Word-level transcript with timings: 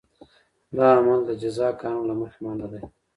دا 0.75 0.87
عمل 0.97 1.19
د 1.25 1.29
جزا 1.41 1.67
قانون 1.79 2.05
له 2.09 2.15
مخې 2.19 2.37
منع 2.43 2.67
دی. 2.71 2.81